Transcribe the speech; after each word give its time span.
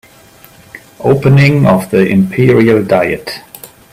Opening 1.01 1.67
of 1.67 1.91
the 1.91 2.07
Imperial 2.07 2.83
diet 2.83 3.41